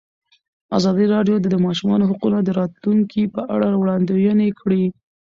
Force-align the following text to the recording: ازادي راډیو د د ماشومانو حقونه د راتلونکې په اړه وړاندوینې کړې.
ازادي 0.77 1.05
راډیو 1.15 1.35
د 1.41 1.45
د 1.53 1.55
ماشومانو 1.65 2.09
حقونه 2.11 2.37
د 2.43 2.49
راتلونکې 2.59 3.23
په 3.35 3.41
اړه 3.55 3.67
وړاندوینې 3.81 4.49
کړې. 4.59 4.83